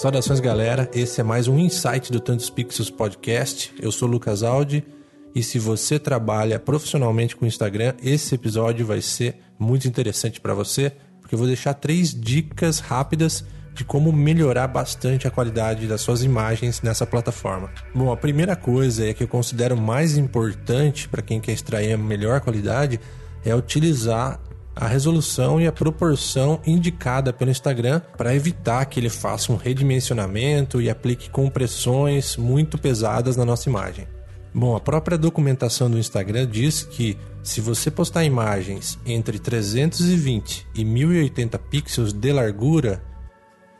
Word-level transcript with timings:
Saudações, 0.00 0.40
galera. 0.40 0.90
Esse 0.94 1.20
é 1.20 1.22
mais 1.22 1.46
um 1.46 1.58
insight 1.58 2.10
do 2.10 2.20
Tantos 2.20 2.48
Pixels 2.48 2.88
Podcast. 2.88 3.70
Eu 3.78 3.92
sou 3.92 4.08
Lucas 4.08 4.42
Aldi 4.42 4.82
e 5.34 5.42
se 5.42 5.58
você 5.58 5.98
trabalha 5.98 6.58
profissionalmente 6.58 7.36
com 7.36 7.44
Instagram, 7.44 7.92
esse 8.02 8.34
episódio 8.34 8.86
vai 8.86 9.02
ser 9.02 9.36
muito 9.58 9.86
interessante 9.86 10.40
para 10.40 10.54
você, 10.54 10.90
porque 11.20 11.34
eu 11.34 11.38
vou 11.38 11.46
deixar 11.46 11.74
três 11.74 12.18
dicas 12.18 12.78
rápidas 12.78 13.44
de 13.74 13.84
como 13.84 14.10
melhorar 14.10 14.68
bastante 14.68 15.28
a 15.28 15.30
qualidade 15.30 15.86
das 15.86 16.00
suas 16.00 16.22
imagens 16.22 16.80
nessa 16.80 17.04
plataforma. 17.04 17.70
Bom, 17.94 18.10
a 18.10 18.16
primeira 18.16 18.56
coisa 18.56 19.06
é 19.06 19.12
que 19.12 19.22
eu 19.22 19.28
considero 19.28 19.76
mais 19.76 20.16
importante 20.16 21.10
para 21.10 21.20
quem 21.20 21.42
quer 21.42 21.52
extrair 21.52 21.92
a 21.92 21.98
melhor 21.98 22.40
qualidade 22.40 22.98
é 23.44 23.54
utilizar 23.54 24.40
a 24.74 24.86
resolução 24.86 25.60
e 25.60 25.66
a 25.66 25.72
proporção 25.72 26.60
indicada 26.66 27.32
pelo 27.32 27.50
Instagram 27.50 28.00
para 28.16 28.34
evitar 28.34 28.84
que 28.86 29.00
ele 29.00 29.10
faça 29.10 29.52
um 29.52 29.56
redimensionamento 29.56 30.80
e 30.80 30.88
aplique 30.88 31.30
compressões 31.30 32.36
muito 32.36 32.78
pesadas 32.78 33.36
na 33.36 33.44
nossa 33.44 33.68
imagem. 33.68 34.06
Bom, 34.52 34.74
a 34.74 34.80
própria 34.80 35.16
documentação 35.16 35.90
do 35.90 35.98
Instagram 35.98 36.46
diz 36.46 36.82
que 36.82 37.16
se 37.42 37.60
você 37.60 37.90
postar 37.90 38.24
imagens 38.24 38.98
entre 39.06 39.38
320 39.38 40.66
e 40.74 40.84
1080 40.84 41.58
pixels 41.58 42.12
de 42.12 42.32
largura, 42.32 43.02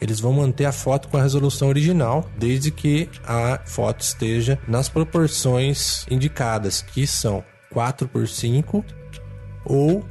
eles 0.00 0.20
vão 0.20 0.32
manter 0.32 0.64
a 0.64 0.72
foto 0.72 1.08
com 1.08 1.16
a 1.16 1.22
resolução 1.22 1.68
original, 1.68 2.28
desde 2.36 2.70
que 2.70 3.08
a 3.24 3.60
foto 3.64 4.00
esteja 4.00 4.58
nas 4.66 4.88
proporções 4.88 6.06
indicadas, 6.10 6.82
que 6.82 7.06
são 7.06 7.44
4 7.72 8.08
por 8.08 8.26
5 8.28 8.84
ou 9.64 10.04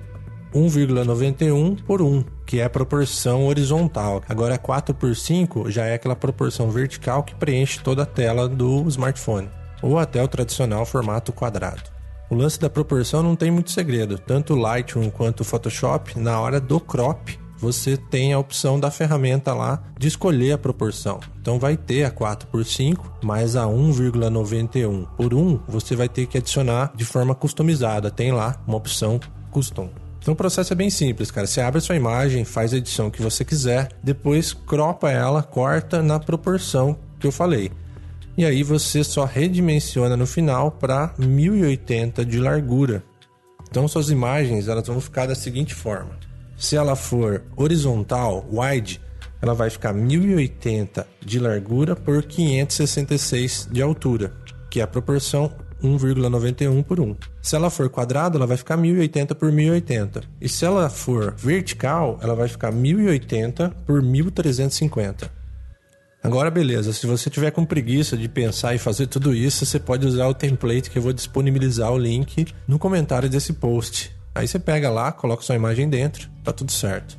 1,91 0.53 1.81
por 1.83 2.01
1, 2.01 2.23
que 2.45 2.59
é 2.59 2.63
a 2.63 2.69
proporção 2.69 3.47
horizontal. 3.47 4.21
Agora 4.27 4.57
4 4.57 4.93
por 4.93 5.15
5 5.15 5.71
já 5.71 5.85
é 5.85 5.95
aquela 5.95 6.15
proporção 6.15 6.69
vertical 6.69 7.23
que 7.23 7.35
preenche 7.35 7.79
toda 7.79 8.03
a 8.03 8.05
tela 8.05 8.47
do 8.47 8.87
smartphone, 8.87 9.49
ou 9.81 9.97
até 9.97 10.23
o 10.23 10.27
tradicional 10.27 10.85
formato 10.85 11.31
quadrado. 11.31 11.83
O 12.29 12.35
lance 12.35 12.59
da 12.59 12.69
proporção 12.69 13.21
não 13.21 13.35
tem 13.35 13.51
muito 13.51 13.71
segredo, 13.71 14.17
tanto 14.17 14.55
Lightroom 14.55 15.09
quanto 15.09 15.43
Photoshop, 15.43 16.17
na 16.17 16.39
hora 16.39 16.61
do 16.61 16.79
crop, 16.79 17.37
você 17.61 17.95
tem 17.95 18.33
a 18.33 18.39
opção 18.39 18.79
da 18.79 18.89
ferramenta 18.89 19.53
lá 19.53 19.83
de 19.99 20.07
escolher 20.07 20.53
a 20.53 20.57
proporção. 20.57 21.19
Então 21.39 21.59
vai 21.59 21.77
ter 21.77 22.05
a 22.05 22.09
4 22.09 22.47
por 22.47 22.65
5 22.65 23.19
mais 23.23 23.55
a 23.55 23.65
1,91 23.65 25.07
por 25.15 25.33
1, 25.33 25.59
você 25.67 25.95
vai 25.95 26.09
ter 26.09 26.25
que 26.25 26.39
adicionar 26.39 26.91
de 26.95 27.05
forma 27.05 27.35
customizada. 27.35 28.09
Tem 28.09 28.31
lá 28.31 28.55
uma 28.65 28.77
opção 28.77 29.19
custom. 29.51 29.91
Então 30.21 30.35
o 30.35 30.37
processo 30.37 30.71
é 30.71 30.75
bem 30.75 30.91
simples, 30.91 31.31
cara. 31.31 31.47
Você 31.47 31.61
abre 31.61 31.79
a 31.79 31.81
sua 31.81 31.95
imagem, 31.95 32.45
faz 32.45 32.73
a 32.73 32.77
edição 32.77 33.09
que 33.09 33.23
você 33.23 33.43
quiser, 33.43 33.89
depois 34.03 34.53
cropa 34.53 35.09
ela, 35.09 35.41
corta 35.41 36.03
na 36.03 36.19
proporção 36.19 36.97
que 37.19 37.25
eu 37.25 37.31
falei. 37.31 37.71
E 38.37 38.45
aí 38.45 38.61
você 38.61 39.03
só 39.03 39.25
redimensiona 39.25 40.15
no 40.15 40.27
final 40.27 40.71
para 40.71 41.13
1080 41.17 42.23
de 42.23 42.39
largura. 42.39 43.03
Então 43.67 43.87
suas 43.87 44.11
imagens 44.11 44.67
elas 44.67 44.87
vão 44.87 45.01
ficar 45.01 45.25
da 45.25 45.33
seguinte 45.33 45.73
forma. 45.73 46.11
Se 46.55 46.75
ela 46.75 46.95
for 46.95 47.43
horizontal, 47.57 48.47
wide, 48.51 49.01
ela 49.41 49.55
vai 49.55 49.71
ficar 49.71 49.91
1080 49.91 51.07
de 51.25 51.39
largura 51.39 51.95
por 51.95 52.21
566 52.21 53.69
de 53.71 53.81
altura, 53.81 54.31
que 54.69 54.79
é 54.79 54.83
a 54.83 54.87
proporção 54.87 55.51
1,91 55.83 56.83
por 56.83 56.99
1. 56.99 57.15
Se 57.41 57.55
ela 57.55 57.69
for 57.69 57.89
quadrada, 57.89 58.37
ela 58.37 58.45
vai 58.45 58.57
ficar 58.57 58.77
1080 58.77 59.33
por 59.33 59.51
1080. 59.51 60.21
E 60.39 60.47
se 60.47 60.63
ela 60.63 60.89
for 60.89 61.33
vertical, 61.35 62.19
ela 62.21 62.35
vai 62.35 62.47
ficar 62.47 62.71
1080 62.71 63.69
por 63.85 64.01
1350. 64.01 65.31
Agora, 66.23 66.51
beleza, 66.51 66.93
se 66.93 67.07
você 67.07 67.31
tiver 67.31 67.49
com 67.49 67.65
preguiça 67.65 68.15
de 68.15 68.29
pensar 68.29 68.75
e 68.75 68.77
fazer 68.77 69.07
tudo 69.07 69.33
isso, 69.33 69.65
você 69.65 69.79
pode 69.79 70.05
usar 70.05 70.27
o 70.27 70.35
template 70.35 70.91
que 70.91 70.99
eu 70.99 71.01
vou 71.01 71.11
disponibilizar 71.11 71.91
o 71.91 71.97
link 71.97 72.45
no 72.67 72.77
comentário 72.77 73.27
desse 73.27 73.53
post. 73.53 74.15
Aí 74.35 74.47
você 74.47 74.59
pega 74.59 74.91
lá, 74.91 75.11
coloca 75.11 75.41
sua 75.41 75.55
imagem 75.55 75.89
dentro, 75.89 76.29
tá 76.43 76.53
tudo 76.53 76.71
certo. 76.71 77.17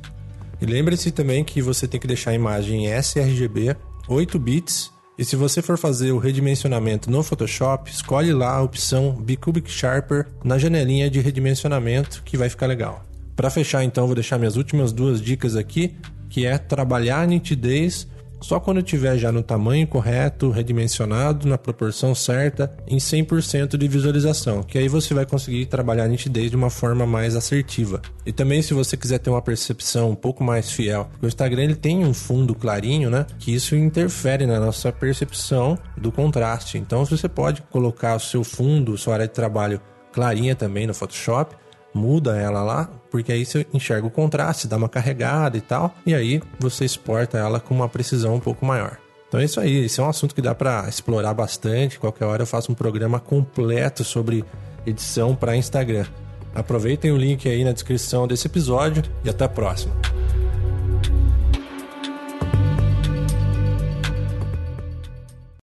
E 0.61 0.65
lembre-se 0.65 1.11
também 1.11 1.43
que 1.43 1.61
você 1.61 1.85
tem 1.85 1.99
que 1.99 2.07
deixar 2.07 2.31
a 2.31 2.35
imagem 2.35 2.87
sRGB 2.87 3.75
8 4.07 4.39
bits 4.39 4.89
e 5.17 5.23
se 5.23 5.35
você 5.35 5.61
for 5.61 5.77
fazer 5.77 6.11
o 6.11 6.17
redimensionamento 6.17 7.11
no 7.11 7.21
Photoshop, 7.21 7.91
escolhe 7.91 8.33
lá 8.33 8.55
a 8.55 8.61
opção 8.61 9.13
Bicubic 9.13 9.69
Sharper 9.69 10.27
na 10.43 10.57
janelinha 10.57 11.09
de 11.09 11.19
redimensionamento 11.19 12.23
que 12.25 12.35
vai 12.35 12.49
ficar 12.49 12.65
legal. 12.65 13.03
Para 13.35 13.49
fechar 13.49 13.83
então, 13.83 14.07
vou 14.07 14.15
deixar 14.15 14.37
minhas 14.39 14.55
últimas 14.55 14.91
duas 14.91 15.21
dicas 15.21 15.55
aqui, 15.55 15.95
que 16.29 16.45
é 16.45 16.57
trabalhar 16.57 17.21
a 17.21 17.27
nitidez 17.27 18.07
só 18.43 18.59
quando 18.59 18.79
estiver 18.79 19.17
já 19.17 19.31
no 19.31 19.41
tamanho 19.41 19.87
correto, 19.87 20.51
redimensionado, 20.51 21.47
na 21.47 21.57
proporção 21.57 22.13
certa, 22.13 22.75
em 22.87 22.97
100% 22.97 23.77
de 23.77 23.87
visualização, 23.87 24.61
que 24.61 24.77
aí 24.77 24.89
você 24.89 25.13
vai 25.13 25.25
conseguir 25.25 25.65
trabalhar 25.65 26.03
a 26.03 26.07
nitidez 26.07 26.51
de 26.51 26.57
uma 26.57 26.69
forma 26.69 27.05
mais 27.05 27.35
assertiva. 27.35 28.01
E 28.25 28.33
também 28.33 28.61
se 28.61 28.73
você 28.73 28.97
quiser 28.97 29.19
ter 29.19 29.29
uma 29.29 29.41
percepção 29.41 30.11
um 30.11 30.15
pouco 30.15 30.43
mais 30.43 30.69
fiel, 30.71 31.09
o 31.21 31.25
Instagram 31.25 31.63
ele 31.63 31.75
tem 31.75 32.05
um 32.05 32.13
fundo 32.13 32.53
clarinho, 32.53 33.09
né, 33.09 33.25
que 33.39 33.55
isso 33.55 33.75
interfere 33.75 34.45
na 34.45 34.59
nossa 34.59 34.91
percepção 34.91 35.79
do 35.97 36.11
contraste. 36.11 36.77
Então 36.77 37.05
você 37.05 37.29
pode 37.29 37.61
colocar 37.63 38.15
o 38.15 38.19
seu 38.19 38.43
fundo, 38.43 38.97
sua 38.97 39.13
área 39.13 39.27
de 39.27 39.33
trabalho 39.33 39.79
clarinha 40.11 40.55
também 40.55 40.85
no 40.85 40.93
Photoshop, 40.93 41.55
muda 41.93 42.37
ela 42.37 42.63
lá, 42.63 42.89
porque 43.11 43.31
aí 43.31 43.45
você 43.45 43.65
enxerga 43.73 44.07
o 44.07 44.11
contraste, 44.11 44.67
dá 44.67 44.77
uma 44.77 44.89
carregada 44.89 45.57
e 45.57 45.61
tal, 45.61 45.93
e 46.05 46.15
aí 46.15 46.41
você 46.59 46.85
exporta 46.85 47.37
ela 47.37 47.59
com 47.59 47.73
uma 47.73 47.87
precisão 47.87 48.35
um 48.35 48.39
pouco 48.39 48.65
maior. 48.65 48.97
Então 49.27 49.39
é 49.39 49.45
isso 49.45 49.59
aí, 49.59 49.85
esse 49.85 49.99
é 49.99 50.03
um 50.03 50.09
assunto 50.09 50.35
que 50.35 50.41
dá 50.41 50.53
para 50.53 50.87
explorar 50.87 51.33
bastante. 51.33 51.99
Qualquer 51.99 52.25
hora 52.25 52.43
eu 52.43 52.47
faço 52.47 52.71
um 52.71 52.75
programa 52.75 53.19
completo 53.19 54.03
sobre 54.03 54.45
edição 54.85 55.35
para 55.35 55.55
Instagram. 55.55 56.05
Aproveitem 56.53 57.11
o 57.11 57.17
link 57.17 57.49
aí 57.49 57.63
na 57.63 57.71
descrição 57.71 58.27
desse 58.27 58.45
episódio 58.45 59.03
e 59.23 59.29
até 59.29 59.45
a 59.45 59.49
próxima. 59.49 60.12